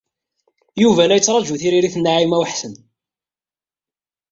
[0.81, 2.75] Yuba la yettṛaju tiririt n Naɛima u Ḥsen.